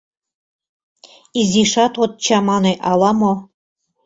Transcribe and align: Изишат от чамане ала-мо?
Изишат 1.39 1.93
от 2.03 2.11
чамане 2.23 2.73
ала-мо? 2.89 3.33